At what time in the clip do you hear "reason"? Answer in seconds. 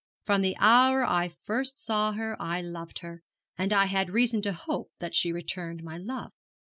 4.09-4.41